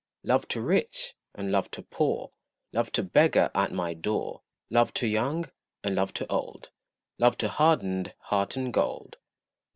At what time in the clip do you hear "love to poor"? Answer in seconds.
1.51-2.31